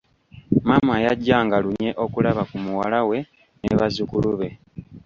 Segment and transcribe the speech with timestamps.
[0.67, 3.17] Maama yajjanga lunye okulaba ku muwala we
[3.61, 4.49] ne bazzukulu be.